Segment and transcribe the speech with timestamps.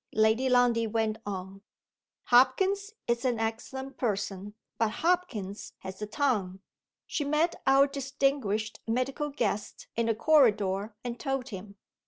[0.15, 1.61] Lady Lundie went on:
[2.23, 6.59] "Hopkins is an excellent person but Hopkins has a tongue.
[7.05, 11.75] She met our distinguished medical guest in the corridor, and told him.